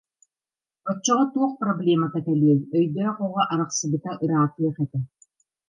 Оччоҕо 0.89 1.25
туох 1.33 1.53
проблемата 1.63 2.19
кэлиэй, 2.25 2.57
өйдөөх 2.77 3.17
оҕо 3.25 3.41
арахсыбыта 3.53 4.11
ыраатыах 4.23 4.77
этэ 4.85 4.99